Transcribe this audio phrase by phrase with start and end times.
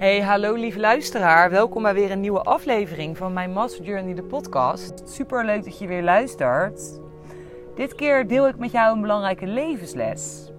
[0.00, 1.50] Hey, hallo lieve luisteraar.
[1.50, 5.02] Welkom bij weer een nieuwe aflevering van mijn Master Journey, de podcast.
[5.04, 7.00] Super leuk dat je weer luistert.
[7.74, 10.52] Dit keer deel ik met jou een belangrijke levensles.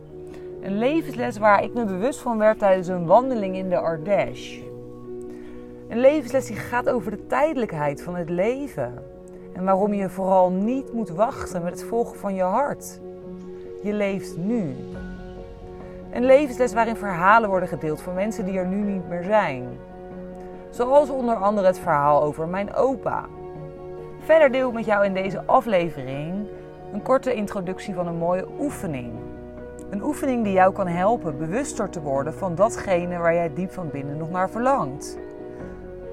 [0.62, 4.62] Een levensles waar ik me bewust van werd tijdens een wandeling in de Ardèche.
[5.90, 9.04] Een levensles die gaat over de tijdelijkheid van het leven.
[9.54, 13.00] En waarom je vooral niet moet wachten met het volgen van je hart.
[13.84, 14.76] Je leeft nu.
[16.12, 19.78] Een levensles waarin verhalen worden gedeeld van mensen die er nu niet meer zijn.
[20.70, 23.26] Zoals onder andere het verhaal over mijn opa.
[24.20, 26.48] Verder deel ik met jou in deze aflevering
[26.94, 29.12] een korte introductie van een mooie oefening.
[29.90, 33.90] Een oefening die jou kan helpen bewuster te worden van datgene waar jij diep van
[33.90, 35.18] binnen nog naar verlangt.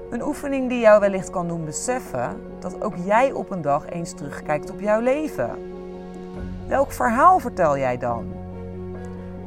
[0.09, 4.13] Een oefening die jou wellicht kan doen beseffen dat ook jij op een dag eens
[4.13, 5.49] terugkijkt op jouw leven.
[6.67, 8.38] Welk verhaal vertel jij dan?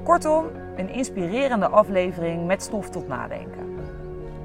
[0.02, 3.79] Kortom, een inspirerende aflevering met stof tot nadenken.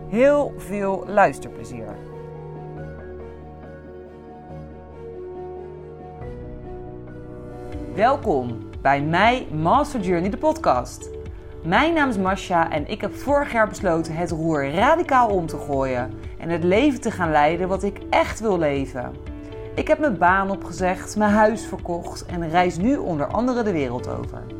[0.09, 1.95] Heel veel luisterplezier.
[7.95, 11.09] Welkom bij mij Master Journey, de podcast.
[11.63, 15.58] Mijn naam is Masha en ik heb vorig jaar besloten het roer radicaal om te
[15.58, 19.11] gooien en het leven te gaan leiden wat ik echt wil leven.
[19.75, 24.08] Ik heb mijn baan opgezegd, mijn huis verkocht en reis nu onder andere de wereld
[24.08, 24.56] over.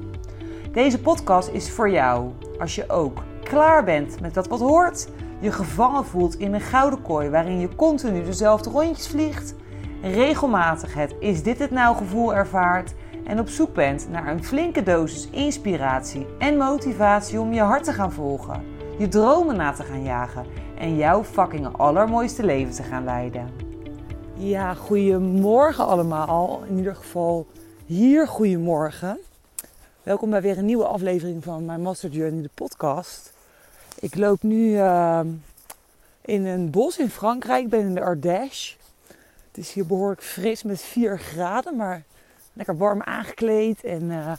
[0.78, 5.08] Deze podcast is voor jou als je ook klaar bent met dat wat hoort,
[5.40, 9.56] je gevangen voelt in een gouden kooi waarin je continu dezelfde rondjes vliegt,
[10.02, 12.94] regelmatig het is dit het nou gevoel ervaart
[13.26, 17.94] en op zoek bent naar een flinke dosis inspiratie en motivatie om je hart te
[17.94, 18.64] gaan volgen,
[18.98, 20.46] je dromen na te gaan jagen
[20.80, 23.50] en jouw fucking allermooiste leven te gaan leiden.
[24.34, 26.62] Ja, goedemorgen allemaal.
[26.70, 27.48] In ieder geval
[27.86, 29.18] hier goedemorgen.
[30.08, 33.34] Welkom bij weer een nieuwe aflevering van mijn Master Journey, de podcast.
[34.00, 35.20] Ik loop nu uh,
[36.22, 37.64] in een bos in Frankrijk.
[37.64, 38.76] Ik ben in de Ardèche.
[39.48, 42.04] Het is hier behoorlijk fris met 4 graden, maar
[42.54, 43.84] lekker warm aangekleed.
[43.84, 44.38] En ja,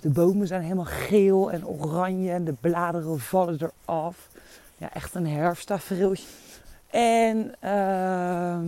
[0.00, 4.28] de bomen zijn helemaal geel en oranje en de bladeren vallen eraf.
[4.76, 6.26] Ja, echt een herfsttafereeltje.
[6.90, 8.58] En uh,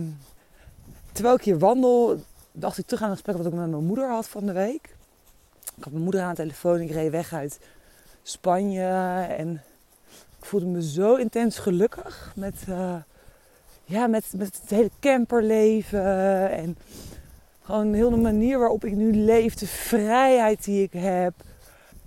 [1.11, 4.09] terwijl ik hier wandel, dacht ik terug aan een gesprek wat ik met mijn moeder
[4.09, 4.95] had van de week.
[5.77, 6.81] Ik had mijn moeder aan de telefoon.
[6.81, 7.59] Ik reed weg uit
[8.23, 8.87] Spanje.
[9.37, 9.61] En
[10.39, 12.95] ik voelde me zo intens gelukkig met, uh,
[13.83, 16.49] ja, met, met het hele camperleven.
[16.51, 16.77] En
[17.61, 19.55] gewoon heel de manier waarop ik nu leef.
[19.55, 21.33] De vrijheid die ik heb.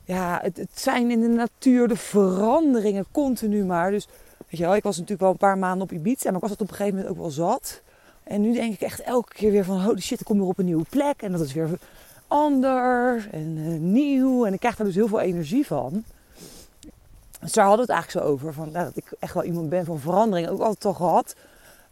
[0.05, 3.91] Ja, het, het zijn in de natuur, de veranderingen continu maar.
[3.91, 6.25] Dus weet je wel, ik was natuurlijk wel een paar maanden op Ibiza.
[6.25, 7.83] Maar ik was het op een gegeven moment ook wel zat.
[8.23, 10.59] En nu denk ik echt elke keer weer van, holy shit, ik kom weer op
[10.59, 11.23] een nieuwe plek.
[11.23, 11.79] En dat is weer
[12.31, 14.47] anders en uh, nieuw.
[14.47, 16.05] En ik krijg daar dus heel veel energie van.
[17.41, 18.53] Dus daar hadden we het eigenlijk zo over.
[18.53, 20.49] Van, nou, dat ik echt wel iemand ben van verandering.
[20.49, 21.35] Ook altijd al gehad.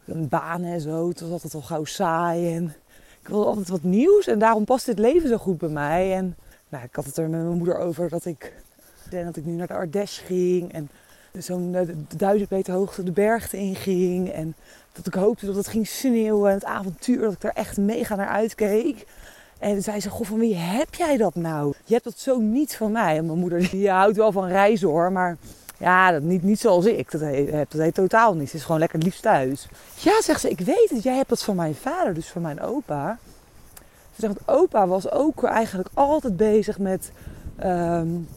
[0.05, 1.09] Een baan en zo.
[1.09, 2.55] Het was altijd al gauw saai.
[2.55, 2.75] En
[3.21, 4.27] ik wilde altijd wat nieuws.
[4.27, 6.15] En daarom past dit leven zo goed bij mij.
[6.15, 6.35] En
[6.69, 8.53] nou, ik had het er met mijn moeder over dat ik,
[9.09, 10.73] dat ik nu naar de Ardèche ging.
[10.73, 10.89] En
[11.37, 11.75] zo'n
[12.17, 14.31] duizend meter hoogte de bergen inging.
[14.31, 14.55] En
[14.91, 16.49] dat ik hoopte dat het ging sneeuwen.
[16.49, 19.05] En het avontuur, dat ik er echt mega naar uitkeek.
[19.59, 21.73] En toen zei ze, goh, van wie heb jij dat nou?
[21.85, 23.17] Je hebt dat zo niet van mij.
[23.17, 25.37] En mijn moeder, die houdt wel van reizen hoor, maar
[25.77, 27.11] ja, dat niet, niet zoals ik.
[27.11, 28.49] Dat heet, dat heet totaal niet.
[28.49, 29.67] Ze is gewoon lekker liefst thuis.
[29.95, 31.03] Ja, zegt ze, ik weet het.
[31.03, 33.17] Jij hebt dat van mijn vader, dus van mijn opa.
[34.15, 37.11] Ze zegt, opa was ook eigenlijk altijd bezig met
[37.63, 38.27] um,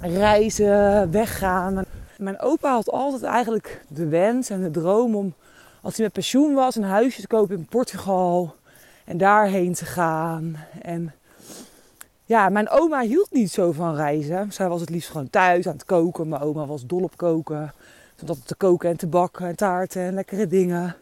[0.00, 1.84] reizen, weggaan.
[2.18, 5.34] Mijn opa had altijd eigenlijk de wens en de droom om,
[5.82, 8.54] als hij met pensioen was, een huisje te kopen in Portugal
[9.04, 10.56] en daarheen te gaan.
[10.82, 11.12] En
[12.24, 14.52] ja, mijn oma hield niet zo van reizen.
[14.52, 16.28] Zij was het liefst gewoon thuis aan het koken.
[16.28, 17.72] Mijn oma was dol op koken.
[18.14, 20.96] Ze zat te koken en te bakken en taarten en lekkere dingen.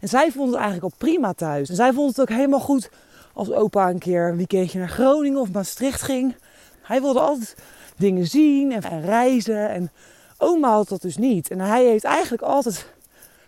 [0.00, 1.68] En zij vond het eigenlijk al prima thuis.
[1.68, 2.90] En zij vond het ook helemaal goed
[3.32, 6.36] als opa een keer een weekendje naar Groningen of Maastricht ging.
[6.82, 7.56] Hij wilde altijd
[7.96, 9.68] dingen zien en, en reizen.
[9.68, 9.90] En
[10.38, 11.50] oma had dat dus niet.
[11.50, 12.86] En hij heeft eigenlijk altijd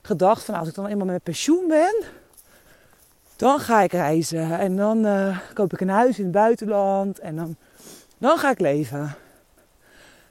[0.03, 2.05] gedacht van als ik dan eenmaal met pensioen ben,
[3.39, 7.37] dan ga ik reizen en dan uh, koop ik een huis in het buitenland en
[7.37, 7.57] dan,
[8.19, 9.15] dan ga ik leven.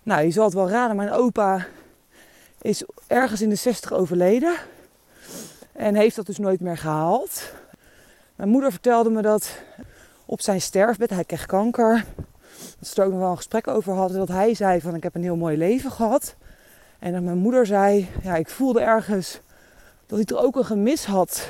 [0.03, 1.65] Nou, je zal het wel raden, mijn opa
[2.61, 4.55] is ergens in de 60 overleden
[5.71, 7.53] en heeft dat dus nooit meer gehaald.
[8.35, 9.61] Mijn moeder vertelde me dat
[10.25, 12.05] op zijn sterfbed, hij kreeg kanker,
[12.79, 15.03] dat ze er ook nog wel een gesprek over hadden, dat hij zei van ik
[15.03, 16.35] heb een heel mooi leven gehad.
[16.99, 19.39] En dat mijn moeder zei, ja, ik voelde ergens
[20.05, 21.49] dat hij er ook een gemis had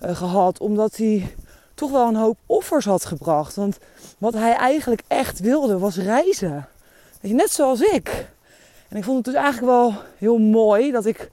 [0.00, 0.60] gehad.
[0.60, 1.34] Omdat hij
[1.74, 3.54] toch wel een hoop offers had gebracht.
[3.54, 3.78] Want
[4.18, 6.68] wat hij eigenlijk echt wilde was reizen.
[7.20, 8.28] Weet je, net zoals ik.
[8.88, 11.30] En ik vond het dus eigenlijk wel heel mooi dat ik,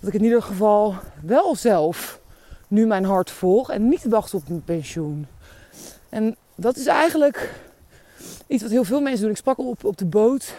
[0.00, 2.20] dat ik in ieder geval wel zelf
[2.68, 5.26] nu mijn hart volg en niet wacht op mijn pensioen.
[6.08, 7.54] En dat is eigenlijk
[8.46, 9.30] iets wat heel veel mensen doen.
[9.30, 10.54] Ik sprak op, op de boot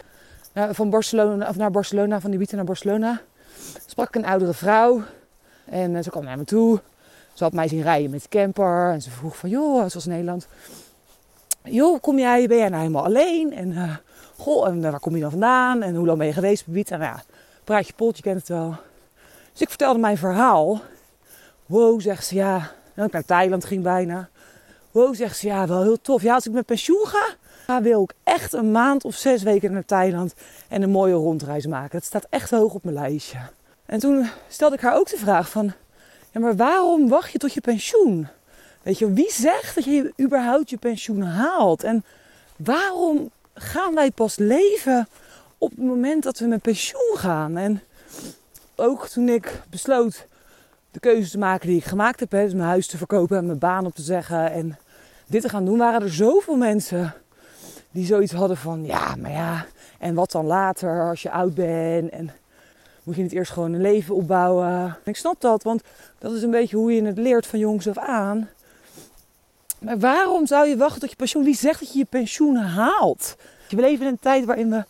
[0.54, 3.22] van Barcelona, of naar Barcelona, van Ibiza naar Barcelona.
[3.86, 5.02] Sprak ik een oudere vrouw
[5.66, 6.80] en eh, ze kwam naar me toe.
[7.40, 10.48] Ze had mij zien rijden met camper en ze vroeg van, joh, zoals Nederland.
[11.64, 13.54] Joh, kom jij, ben jij nou helemaal alleen?
[13.54, 13.96] En uh,
[14.38, 15.82] goh, en waar kom je dan vandaan?
[15.82, 16.98] En hoe lang ben je geweest op Ibiza?
[16.98, 17.24] Nou ja,
[17.64, 18.76] praat je pot, je kent het wel.
[19.52, 20.82] Dus ik vertelde mijn verhaal.
[21.66, 22.72] Wow, zegt ze, ja.
[22.94, 24.30] En ik naar Thailand ging bijna.
[24.92, 26.22] Wow, zegt ze, ja, wel heel tof.
[26.22, 29.86] Ja, als ik met pensioen ga, wil ik echt een maand of zes weken naar
[29.86, 30.34] Thailand
[30.68, 31.98] en een mooie rondreis maken.
[31.98, 33.38] Het staat echt hoog op mijn lijstje.
[33.86, 35.74] En toen stelde ik haar ook de vraag van,
[36.32, 38.28] ja, maar waarom wacht je tot je pensioen?
[38.82, 41.84] Weet je, wie zegt dat je überhaupt je pensioen haalt?
[41.84, 42.04] En
[42.56, 45.08] waarom gaan wij pas leven
[45.58, 47.58] op het moment dat we met pensioen gaan?
[47.58, 47.82] En
[48.76, 50.28] ook toen ik besloot
[50.92, 53.60] de keuze te maken die ik gemaakt heb, dus mijn huis te verkopen en mijn
[53.60, 54.78] baan op te zeggen en
[55.26, 57.14] dit te gaan doen, waren er zoveel mensen
[57.92, 59.66] die zoiets hadden van, ja, maar ja,
[60.00, 62.32] en wat dan later als je oud bent en
[63.04, 64.68] moet je niet eerst gewoon een leven opbouwen?
[64.68, 65.82] En ik snap dat, want
[66.20, 68.50] dat is een beetje hoe je het leert van jongs af aan.
[69.80, 71.44] Maar waarom zou je wachten tot je pensioen?
[71.44, 73.36] Wie zegt dat je je pensioen haalt?
[73.70, 74.86] We leven in een tijd waarin we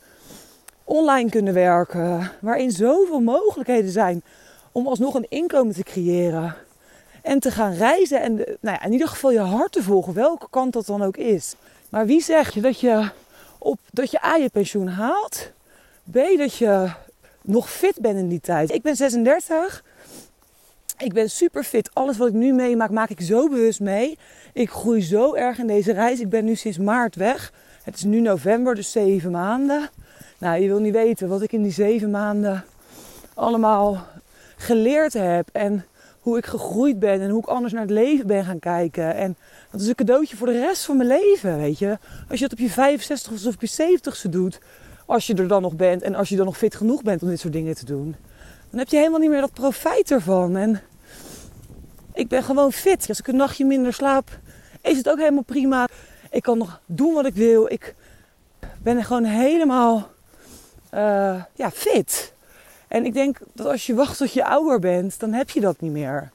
[0.84, 4.24] online kunnen werken, waarin zoveel mogelijkheden zijn
[4.72, 6.56] om alsnog een inkomen te creëren.
[7.22, 10.48] En te gaan reizen en nou ja, in ieder geval je hart te volgen, welke
[10.50, 11.56] kant dat dan ook is.
[11.90, 13.10] Maar wie zegt je dat je,
[13.58, 15.52] op, dat je A je pensioen haalt,
[16.12, 16.90] B dat je
[17.50, 18.72] nog fit bent in die tijd.
[18.72, 19.84] Ik ben 36,
[20.98, 21.90] ik ben super fit.
[21.94, 24.18] Alles wat ik nu meemaak, maak ik zo bewust mee.
[24.54, 26.20] Ik groei zo erg in deze reis.
[26.20, 27.54] Ik ben nu sinds maart weg.
[27.84, 29.90] Het is nu november, dus zeven maanden.
[30.38, 32.64] Nou, je wil niet weten wat ik in die zeven maanden
[33.34, 34.08] allemaal
[34.58, 35.50] geleerd heb.
[35.52, 35.86] En
[36.20, 39.16] hoe ik gegroeid ben en hoe ik anders naar het leven ben gaan kijken.
[39.16, 39.36] En
[39.72, 41.98] dat is een cadeautje voor de rest van mijn leven, weet je.
[42.30, 44.60] Als je het op je 65 of op je 70ste doet,
[45.10, 47.30] als je er dan nog bent en als je dan nog fit genoeg bent om
[47.30, 48.16] dit soort dingen te doen,
[48.70, 50.56] dan heb je helemaal niet meer dat profijt ervan.
[50.56, 50.82] En
[52.14, 53.06] ik ben gewoon fit.
[53.08, 54.40] Als ik een nachtje minder slaap,
[54.82, 55.88] is het ook helemaal prima.
[56.32, 57.72] Ik kan nog doen wat ik wil.
[57.72, 57.96] Ik
[58.82, 60.10] ben gewoon helemaal
[60.94, 62.34] uh, ja, fit.
[62.88, 65.82] En ik denk dat als je wacht tot je ouder bent, dan heb je dat
[65.82, 66.32] niet meer.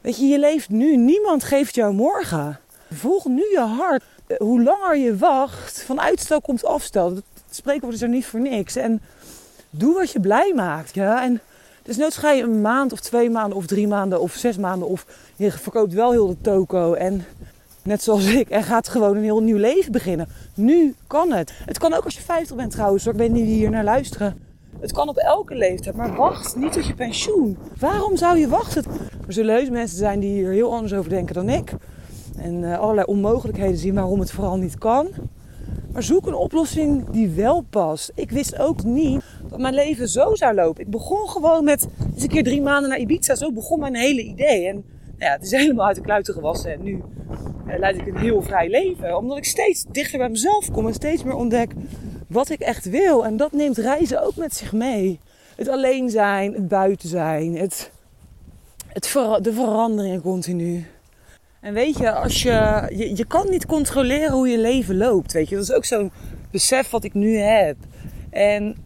[0.00, 0.96] Weet je, je leeft nu.
[0.96, 2.60] Niemand geeft jou morgen.
[2.94, 4.02] Volg nu je hart.
[4.38, 7.14] Hoe langer je wacht, van uitstel komt afstel.
[7.14, 8.76] Het spreekwoord is er niet voor niks.
[8.76, 9.02] En
[9.70, 10.94] doe wat je blij maakt.
[10.94, 11.22] Ja?
[11.22, 11.40] En
[11.82, 14.88] dus nooit ga je een maand of twee maanden of drie maanden of zes maanden.
[14.88, 15.06] Of
[15.36, 16.92] je verkoopt wel heel de toko.
[16.94, 17.24] En
[17.82, 18.50] net zoals ik.
[18.50, 20.28] En gaat gewoon een heel nieuw leven beginnen.
[20.54, 21.52] Nu kan het.
[21.64, 23.06] Het kan ook als je 50 bent trouwens.
[23.06, 24.38] Ik weet niet hier naar luisteren.
[24.80, 27.58] Het kan op elke leeftijd, maar wacht niet tot je pensioen.
[27.78, 28.84] Waarom zou je wachten?
[29.26, 31.72] Er zullen heus mensen zijn die hier heel anders over denken dan ik.
[32.36, 35.08] En uh, allerlei onmogelijkheden zien waarom het vooral niet kan.
[35.92, 38.12] Maar zoek een oplossing die wel past.
[38.14, 40.82] Ik wist ook niet dat mijn leven zo zou lopen.
[40.84, 43.34] Ik begon gewoon met eens een keer drie maanden naar Ibiza.
[43.34, 44.66] Zo begon mijn hele idee.
[44.66, 44.84] En nou
[45.18, 46.72] ja, het is helemaal uit de kluiten gewassen.
[46.72, 47.02] En nu
[47.66, 49.16] uh, leid ik een heel vrij leven.
[49.16, 51.72] Omdat ik steeds dichter bij mezelf kom en steeds meer ontdek
[52.26, 53.24] wat ik echt wil.
[53.24, 55.18] En dat neemt reizen ook met zich mee.
[55.56, 57.90] Het alleen zijn, het buiten zijn, het,
[58.86, 59.12] het
[59.42, 60.86] de veranderingen continu.
[61.60, 65.32] En weet je, als je, je, je kan niet controleren hoe je leven loopt.
[65.32, 66.12] Weet je, dat is ook zo'n
[66.50, 67.76] besef wat ik nu heb.
[68.30, 68.76] En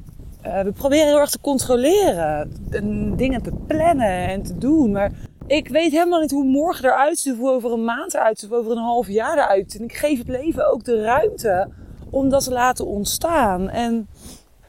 [0.46, 4.92] uh, we proberen heel erg te controleren, en dingen te plannen en te doen.
[4.92, 5.12] Maar
[5.46, 8.58] ik weet helemaal niet hoe morgen eruit ziet, hoe over een maand eruit ziet, of
[8.58, 9.80] over een half jaar eruit ziet.
[9.80, 11.68] En ik geef het leven ook de ruimte
[12.10, 13.70] om dat te laten ontstaan.
[13.70, 14.08] En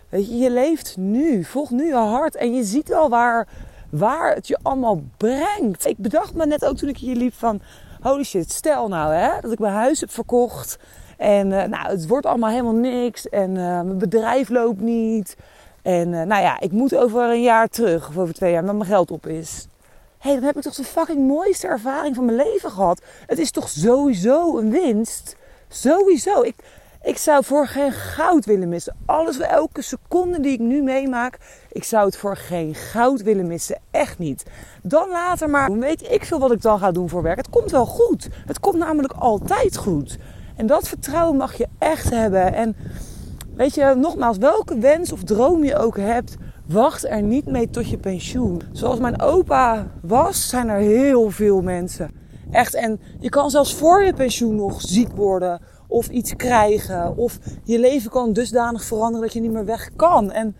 [0.09, 1.43] weet je, je leeft nu.
[1.43, 2.35] Volg nu je hart.
[2.35, 3.47] En je ziet al waar,
[3.89, 5.85] waar het je allemaal brengt.
[5.85, 7.61] Ik bedacht me net ook toen ik hier liep van...
[8.05, 10.77] Holy shit, stel nou hè, dat ik mijn huis heb verkocht.
[11.17, 13.29] En uh, nou, het wordt allemaal helemaal niks.
[13.29, 15.37] En uh, mijn bedrijf loopt niet.
[15.81, 18.07] En uh, nou ja, ik moet over een jaar terug.
[18.09, 19.67] Of over twee jaar, met mijn geld op is.
[20.17, 23.01] Hé, hey, dan heb ik toch de fucking mooiste ervaring van mijn leven gehad.
[23.25, 25.35] Het is toch sowieso een winst.
[25.67, 26.41] Sowieso.
[26.41, 26.55] Ik,
[27.05, 28.95] ik zou voor geen goud willen missen.
[29.05, 31.37] Alles, elke seconde die ik nu meemaak,
[31.71, 33.77] ik zou het voor geen goud willen missen.
[33.91, 34.45] Echt niet.
[34.83, 35.71] Dan later maar.
[35.71, 37.37] Weet ik veel wat ik dan ga doen voor werk.
[37.37, 38.29] Het komt wel goed.
[38.45, 40.17] Het komt namelijk altijd goed.
[40.55, 42.53] En dat vertrouwen mag je echt hebben.
[42.53, 42.75] En
[43.55, 46.35] weet je, nogmaals, welke wens of droom je ook hebt,
[46.65, 48.61] wacht er niet mee tot je pensioen.
[48.71, 52.11] Zoals mijn opa was, zijn er heel veel mensen.
[52.51, 52.73] Echt.
[52.73, 55.61] En je kan zelfs voor je pensioen nog ziek worden
[55.95, 57.17] of iets krijgen.
[57.17, 60.31] Of je leven kan dusdanig veranderen dat je niet meer weg kan.
[60.31, 60.55] En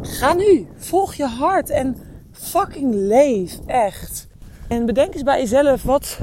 [0.00, 1.96] ga nu, volg je hart en
[2.32, 4.26] fucking leef, echt.
[4.68, 6.18] En bedenk eens bij jezelf, wat,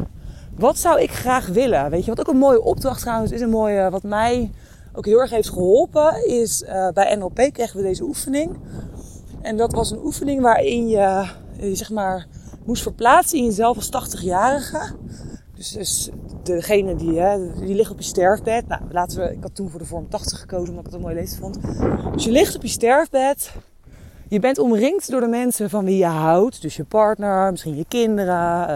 [0.57, 1.89] wat zou ik graag willen?
[1.89, 4.51] Weet je, wat ook een mooie opdracht trouwens is, een mooie, wat mij
[4.93, 8.57] ook heel erg heeft geholpen, is uh, bij NLP kregen we deze oefening.
[9.41, 11.25] En dat was een oefening waarin je,
[11.59, 12.27] je zeg maar,
[12.65, 14.95] moest verplaatsen in jezelf als 80-jarige.
[15.55, 16.10] Dus, dus
[16.43, 18.67] degene die, hè, die ligt op je sterfbed.
[18.67, 21.01] Nou, laten we, ik had toen voor de vorm 80 gekozen omdat ik het een
[21.01, 21.57] mooi lezen vond.
[22.13, 23.51] Dus je ligt op je sterfbed.
[24.27, 26.62] Je bent omringd door de mensen van wie je houdt.
[26.62, 28.67] Dus je partner, misschien je kinderen,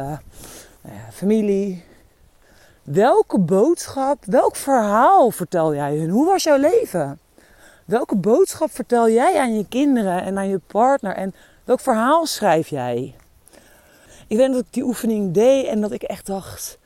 [0.86, 1.84] uh, familie.
[2.84, 6.10] Welke boodschap, welk verhaal vertel jij hun?
[6.10, 7.19] Hoe was jouw leven?
[7.86, 11.15] Welke boodschap vertel jij aan je kinderen en aan je partner?
[11.15, 13.15] En welk verhaal schrijf jij?
[14.27, 16.77] Ik weet dat ik die oefening deed en dat ik echt dacht: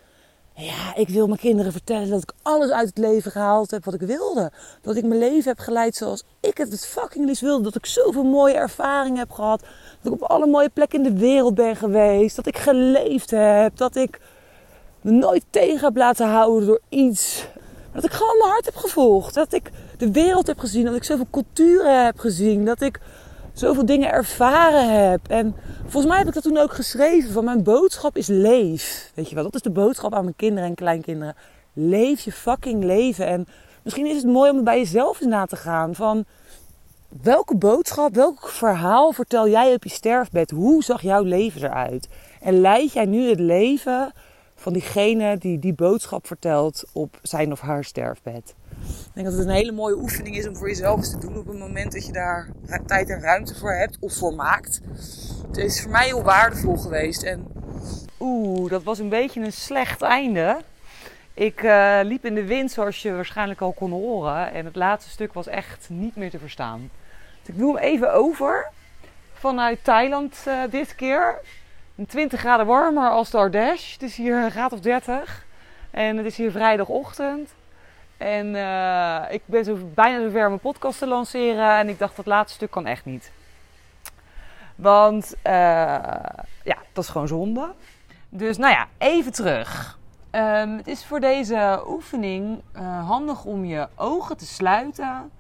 [0.54, 3.94] ja, ik wil mijn kinderen vertellen dat ik alles uit het leven gehaald heb wat
[3.94, 4.52] ik wilde.
[4.82, 7.64] Dat ik mijn leven heb geleid zoals ik het fucking liefst wilde.
[7.64, 9.62] Dat ik zoveel mooie ervaringen heb gehad.
[10.02, 12.36] Dat ik op alle mooie plekken in de wereld ben geweest.
[12.36, 13.78] Dat ik geleefd heb.
[13.78, 14.20] Dat ik
[15.02, 17.46] me nooit tegen heb laten houden door iets.
[17.94, 19.34] Dat ik gewoon mijn hart heb gevolgd.
[19.34, 20.86] Dat ik de wereld heb gezien.
[20.86, 22.66] Dat ik zoveel culturen heb gezien.
[22.66, 23.00] Dat ik
[23.54, 25.28] zoveel dingen ervaren heb.
[25.28, 27.32] En volgens mij heb ik dat toen ook geschreven.
[27.32, 29.12] Van mijn boodschap is leef.
[29.16, 31.36] Weet je wel, dat is de boodschap aan mijn kinderen en kleinkinderen.
[31.74, 33.26] Leef je fucking leven.
[33.28, 33.48] En
[33.84, 35.96] misschien is het mooi om bij jezelf eens na te gaan.
[35.96, 36.26] Van
[37.22, 40.52] welke boodschap, welk verhaal vertel jij op je sterfbed?
[40.52, 42.08] Hoe zag jouw leven eruit?
[42.42, 44.14] En leid jij nu het leven
[44.62, 48.56] van diegene die die boodschap vertelt op zijn of haar sterfbed?
[48.80, 51.38] Ik denk dat het een hele mooie oefening is om voor jezelf eens te doen
[51.38, 52.50] op het moment dat je daar
[52.86, 54.82] tijd en ruimte voor hebt of voor maakt.
[55.48, 57.24] Het is voor mij heel waardevol geweest.
[57.24, 57.48] En
[58.20, 60.62] oeh, dat was een beetje een slecht einde.
[61.34, 64.52] Ik uh, liep in de wind, zoals je waarschijnlijk al kon horen.
[64.52, 66.90] En het laatste stuk was echt niet meer te verstaan.
[67.40, 68.70] Dus ik doe hem even over.
[69.34, 71.40] Vanuit Thailand uh, dit keer.
[72.08, 73.94] 20 graden warmer als de.
[73.94, 75.46] Het is hier een graad of 30.
[75.92, 77.54] En het is hier vrijdagochtend.
[78.18, 81.78] En uh, ik ben zo, bijna zover mijn podcast te lanceren.
[81.78, 83.32] En ik dacht, dat laatste stuk kan echt niet.
[84.76, 85.54] Want uh,
[86.64, 87.74] ja, dat is gewoon zonde.
[88.30, 90.00] Dus nou ja, even terug.
[90.32, 95.32] Um, het is voor deze oefening uh, handig om je ogen te sluiten.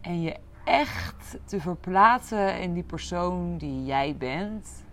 [0.00, 4.83] En je echt te verplaatsen in die persoon die jij bent.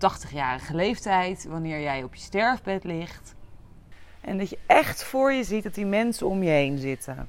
[0.00, 3.34] Op 80-jarige leeftijd, wanneer jij op je sterfbed ligt.
[4.20, 7.28] En dat je echt voor je ziet dat die mensen om je heen zitten.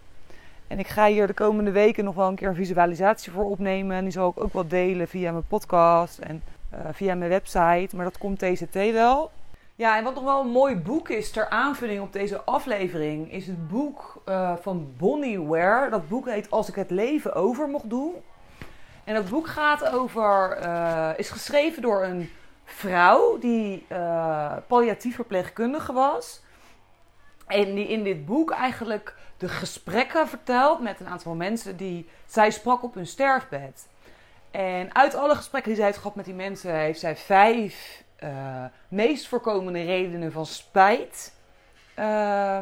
[0.68, 3.98] En ik ga hier de komende weken nog wel een keer een visualisatie voor opnemen.
[3.98, 6.44] En die zal ik ook wel delen via mijn podcast en
[6.74, 7.96] uh, via mijn website.
[7.96, 9.32] Maar dat komt TCT wel.
[9.76, 13.48] Ja, en wat nog wel een mooi boek is ter aanvulling op deze aflevering, is
[13.48, 15.90] het boek uh, van Bonnie Ware.
[15.90, 18.14] Dat boek heet Als ik het leven over mocht doen.
[19.04, 22.30] En dat boek gaat over, uh, is geschreven door een
[22.70, 23.86] vrouw die
[24.68, 26.42] palliatief verpleegkundige was.
[27.48, 32.52] En die in dit boek eigenlijk de gesprekken vertelt met een aantal mensen die zij
[32.52, 33.88] sprak op hun sterfbed.
[34.52, 38.66] En uit alle gesprekken die zij heeft gehad met die mensen, heeft zij vijf uh,
[38.88, 41.34] meest voorkomende redenen van spijt
[42.00, 42.60] uh,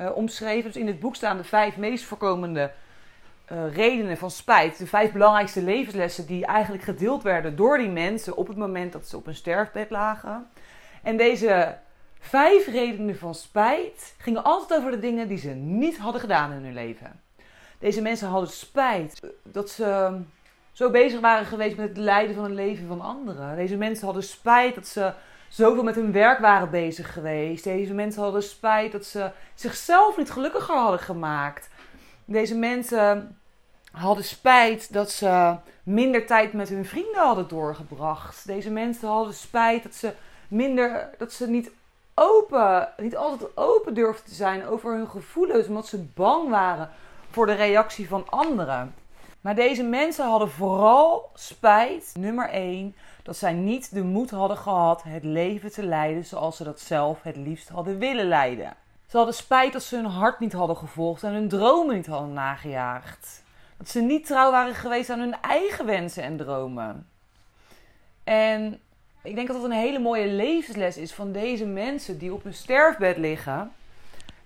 [0.00, 0.70] uh, omschreven.
[0.72, 2.72] Dus in het boek staan de vijf meest voorkomende
[3.72, 4.78] redenen van spijt.
[4.78, 9.08] De vijf belangrijkste levenslessen die eigenlijk gedeeld werden door die mensen op het moment dat
[9.08, 10.46] ze op hun sterfbed lagen.
[11.02, 11.78] En deze
[12.20, 16.64] Vijf redenen van spijt gingen altijd over de dingen die ze niet hadden gedaan in
[16.64, 17.20] hun leven.
[17.78, 20.18] Deze mensen hadden spijt dat ze
[20.72, 23.56] zo bezig waren geweest met het leiden van het leven van anderen.
[23.56, 25.12] Deze mensen hadden spijt dat ze
[25.48, 27.64] zoveel met hun werk waren bezig geweest.
[27.64, 31.68] Deze mensen hadden spijt dat ze zichzelf niet gelukkiger hadden gemaakt.
[32.30, 33.38] Deze mensen
[33.92, 38.46] hadden spijt dat ze minder tijd met hun vrienden hadden doorgebracht.
[38.46, 40.12] Deze mensen hadden spijt dat ze
[40.48, 41.70] minder dat ze niet
[42.14, 46.90] open, niet altijd open durfden te zijn over hun gevoelens, omdat ze bang waren
[47.30, 48.94] voor de reactie van anderen.
[49.40, 55.02] Maar deze mensen hadden vooral spijt, nummer 1, dat zij niet de moed hadden gehad
[55.02, 58.76] het leven te leiden zoals ze dat zelf het liefst hadden willen leiden.
[59.08, 62.32] Ze hadden spijt dat ze hun hart niet hadden gevolgd en hun dromen niet hadden
[62.32, 63.42] nagejaagd.
[63.76, 67.08] Dat ze niet trouw waren geweest aan hun eigen wensen en dromen.
[68.24, 68.80] En
[69.22, 72.54] ik denk dat dat een hele mooie levensles is van deze mensen die op hun
[72.54, 73.72] sterfbed liggen.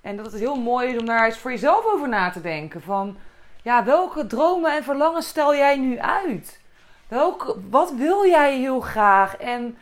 [0.00, 2.83] En dat het heel mooi is om daar eens voor jezelf over na te denken.
[2.83, 3.16] Van,
[3.62, 6.61] ja, welke dromen en verlangen stel jij nu uit?
[7.09, 9.37] Welke, wat wil jij heel graag?
[9.37, 9.76] En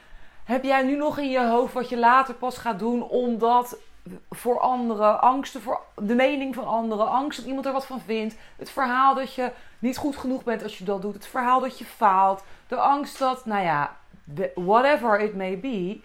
[0.45, 3.79] heb jij nu nog in je hoofd wat je later pas gaat doen om dat
[4.31, 8.35] voor anderen, angsten voor de mening van anderen, angst dat iemand er wat van vindt,
[8.57, 11.79] het verhaal dat je niet goed genoeg bent als je dat doet, het verhaal dat
[11.79, 13.97] je faalt, de angst dat, nou ja,
[14.55, 16.01] whatever it may be.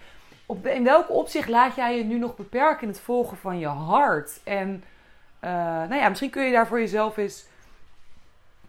[0.46, 3.68] Op, in welke opzicht laat jij je nu nog beperken in het volgen van je
[3.68, 4.40] hart?
[4.44, 4.84] En
[5.42, 7.46] uh, nou ja, misschien kun je daar voor jezelf eens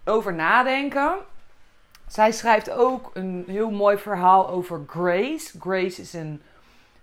[0.04, 1.14] over nadenken.
[2.06, 5.61] Zij schrijft ook een heel mooi verhaal over Grace.
[5.61, 6.42] Grace is een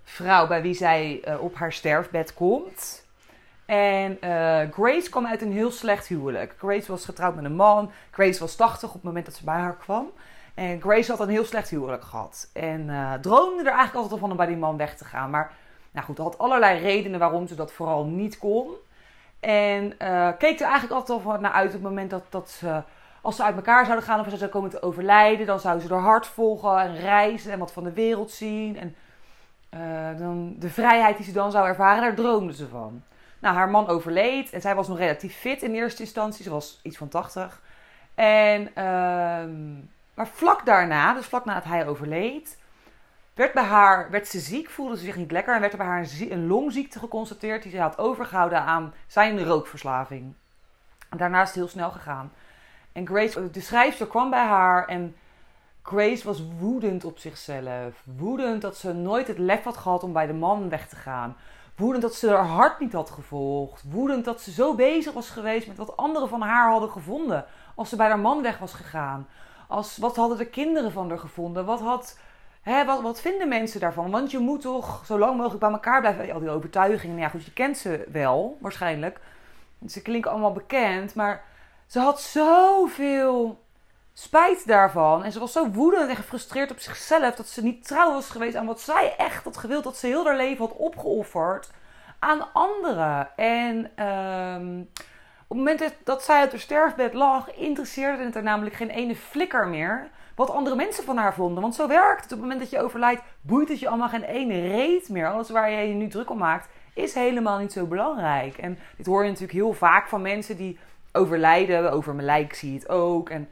[0.03, 3.05] vrouw bij wie zij uh, op haar sterfbed komt.
[3.65, 6.53] En uh, Grace kwam uit een heel slecht huwelijk.
[6.57, 7.91] Grace was getrouwd met een man.
[8.12, 10.12] Grace was 80 op het moment dat ze bij haar kwam.
[10.53, 12.50] En Grace had een heel slecht huwelijk gehad.
[12.53, 15.29] En uh, droomde er eigenlijk altijd al van om bij die man weg te gaan.
[15.29, 15.51] Maar
[15.91, 18.67] nou goed, had allerlei redenen waarom ze dat vooral niet kon.
[19.39, 19.98] En
[20.38, 22.83] keek er eigenlijk altijd al naar uit op het moment dat, dat ze,
[23.22, 25.93] als ze uit elkaar zouden gaan of ze zouden komen te overlijden, dan zouden ze
[25.93, 28.77] haar hart volgen en reizen en wat van de wereld zien.
[28.77, 28.95] En
[29.74, 33.03] uh, dan de vrijheid die ze dan zou ervaren, daar droomde ze van.
[33.39, 36.44] Nou, haar man overleed en zij was nog relatief fit in eerste instantie.
[36.44, 37.62] Ze was iets van 80.
[38.15, 38.75] En, uh,
[40.13, 42.58] maar vlak daarna, dus vlak nadat hij overleed,
[43.34, 45.88] werd, bij haar, werd ze ziek, voelde ze zich niet lekker en werd er bij
[45.88, 50.34] haar een, een longziekte geconstateerd die ze had overgehouden aan zijn rookverslaving.
[51.10, 52.32] Daarna is het heel snel gegaan.
[52.92, 55.15] En Grace, de schrijfster, kwam bij haar en
[55.84, 58.04] Grace was woedend op zichzelf.
[58.18, 61.36] Woedend dat ze nooit het lef had gehad om bij de man weg te gaan.
[61.75, 63.84] Woedend dat ze haar hart niet had gevolgd.
[63.90, 67.46] Woedend dat ze zo bezig was geweest met wat anderen van haar hadden gevonden.
[67.75, 69.28] Als ze bij haar man weg was gegaan.
[69.68, 71.66] Als, wat hadden de kinderen van haar gevonden?
[71.66, 72.20] Wat, had,
[72.62, 74.12] hè, wat, wat vinden mensen daarvan?
[74.12, 76.34] Want je moet toch zo lang mogelijk bij elkaar blijven.
[76.34, 77.16] Al die overtuigingen.
[77.16, 79.20] Nou ja, goed, je kent ze wel, waarschijnlijk.
[79.88, 81.16] Ze klinken allemaal bekend.
[81.16, 81.44] Maar
[81.86, 83.62] ze had zoveel
[84.13, 85.24] spijt daarvan.
[85.24, 88.55] En ze was zo woedend en gefrustreerd op zichzelf dat ze niet trouw was geweest
[88.55, 89.84] aan wat zij echt had gewild.
[89.84, 91.72] Dat ze heel haar leven had opgeofferd
[92.20, 93.29] aan anderen.
[93.36, 94.89] En um,
[95.48, 99.15] op het moment dat zij uit haar sterfbed lag, interesseerde het er namelijk geen ene
[99.15, 101.62] flikker meer wat andere mensen van haar vonden.
[101.62, 102.23] Want zo werkt het.
[102.23, 105.32] Op het moment dat je overlijdt, boeit het je allemaal geen ene reet meer.
[105.32, 108.58] Alles waar je je nu druk om maakt, is helemaal niet zo belangrijk.
[108.58, 110.80] En dit hoor je natuurlijk heel vaak van mensen die
[111.12, 111.91] overlijden.
[111.91, 113.30] Over mijn lijk zie je het ook.
[113.30, 113.49] En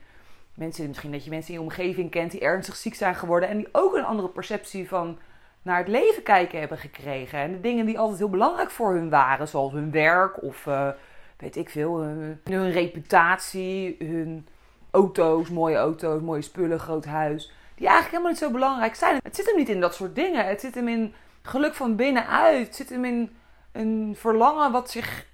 [0.54, 3.50] mensen, misschien dat je mensen in je omgeving kent die ernstig ziek zijn geworden.
[3.50, 5.18] En die ook een andere perceptie van
[5.62, 7.40] naar het leven kijken hebben gekregen.
[7.40, 10.90] En de dingen die altijd heel belangrijk voor hun waren, zoals hun werk of uh,
[11.38, 14.48] weet ik veel, hun, hun, reputatie, hun
[14.92, 17.52] auto's, mooie auto's, mooie spullen, groot huis.
[17.76, 19.20] Die eigenlijk helemaal niet zo belangrijk zijn.
[19.24, 20.46] Het zit hem niet in dat soort dingen.
[20.46, 22.66] Het zit hem in geluk van binnenuit.
[22.66, 23.36] Het zit hem in
[23.72, 25.26] een verlangen wat zich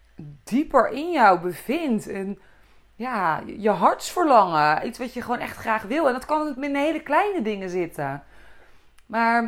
[0.44, 2.08] dieper in jou bevindt.
[2.08, 2.40] En
[2.98, 4.88] ja, je hartsverlangen.
[4.88, 6.08] Iets wat je gewoon echt graag wil.
[6.08, 8.24] En dat kan in hele kleine dingen zitten.
[9.06, 9.44] Maar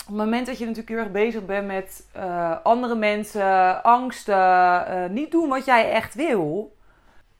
[0.00, 4.36] op het moment dat je natuurlijk heel erg bezig bent met uh, andere mensen, angsten,
[4.36, 6.76] uh, niet doen wat jij echt wil.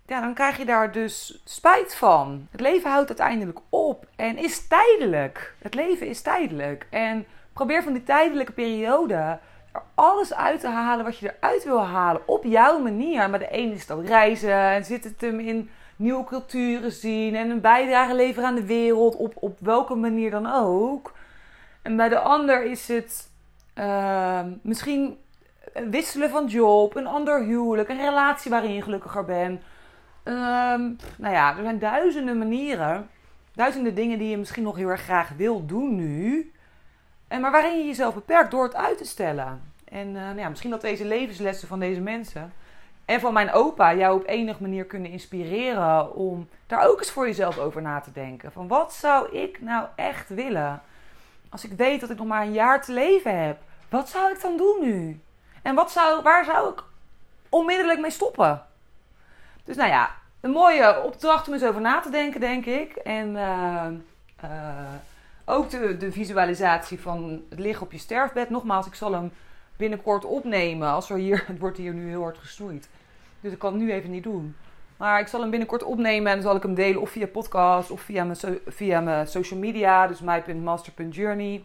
[0.07, 2.47] Ja, dan krijg je daar dus spijt van.
[2.51, 5.55] Het leven houdt uiteindelijk op en is tijdelijk.
[5.59, 6.87] Het leven is tijdelijk.
[6.91, 9.39] En probeer van die tijdelijke periode
[9.73, 12.29] er alles uit te halen wat je eruit wil halen.
[12.29, 13.31] Op jouw manier.
[13.31, 17.51] Maar de ene is dat reizen en zit het hem in nieuwe culturen zien en
[17.51, 19.17] een bijdrage leveren aan de wereld.
[19.17, 21.13] Op, op welke manier dan ook.
[21.83, 23.31] En bij de ander is het
[23.75, 25.19] uh, misschien
[25.91, 29.63] wisselen van job, een ander huwelijk, een relatie waarin je gelukkiger bent.
[30.25, 30.35] Uh,
[31.17, 33.09] nou ja, er zijn duizenden manieren,
[33.55, 36.53] duizenden dingen die je misschien nog heel erg graag wil doen nu.
[37.31, 39.73] En maar waarin je jezelf beperkt door het uit te stellen.
[39.85, 42.53] En uh, nou ja, misschien dat deze levenslessen van deze mensen
[43.05, 47.27] en van mijn opa jou op enige manier kunnen inspireren om daar ook eens voor
[47.27, 48.53] jezelf over na te denken.
[48.53, 50.83] Van wat zou ik nou echt willen?
[51.49, 54.41] Als ik weet dat ik nog maar een jaar te leven heb, wat zou ik
[54.41, 55.21] dan doen nu?
[55.63, 56.83] En wat zou, waar zou ik
[57.49, 58.63] onmiddellijk mee stoppen?
[59.65, 62.93] Dus nou ja, een mooie opdracht om eens over na te denken, denk ik.
[62.93, 63.87] En uh,
[64.45, 64.51] uh,
[65.51, 68.51] ook de, de visualisatie van het liggen op je sterfbed.
[68.51, 69.33] Nogmaals, ik zal hem
[69.77, 70.89] binnenkort opnemen.
[70.89, 72.89] Als er hier, het wordt hier nu heel hard gesnoeid.
[73.41, 74.57] Dus ik kan het nu even niet doen.
[74.97, 78.01] Maar ik zal hem binnenkort opnemen en zal ik hem delen of via podcast of
[78.01, 80.07] via mijn, via mijn social media.
[80.07, 81.65] Dus my.master.journey.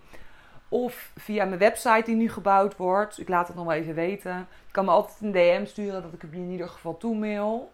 [0.70, 3.20] Of via mijn website die nu gebouwd wordt.
[3.20, 4.40] Ik laat het nog wel even weten.
[4.40, 7.72] Ik kan me altijd een DM sturen dat ik hem in ieder geval toemail.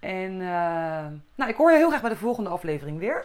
[0.00, 3.24] En uh, nou, ik hoor je heel graag bij de volgende aflevering weer.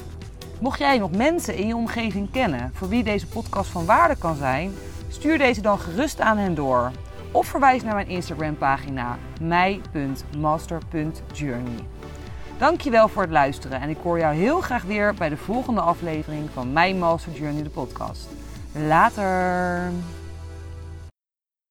[0.61, 4.35] Mocht jij nog mensen in je omgeving kennen voor wie deze podcast van waarde kan
[4.35, 4.71] zijn,
[5.07, 6.91] stuur deze dan gerust aan hen door.
[7.31, 11.85] Of verwijs naar mijn Instagram pagina mij.master.journey.
[12.57, 16.49] Dankjewel voor het luisteren en ik hoor jou heel graag weer bij de volgende aflevering
[16.53, 18.27] van My Master Journey de podcast.
[18.87, 20.20] Later!